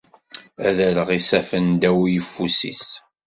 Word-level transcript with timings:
Ad 0.67 0.77
rreɣ 0.89 1.09
isaffen 1.17 1.65
ddaw 1.73 1.97
uyeffus-is. 2.03 2.87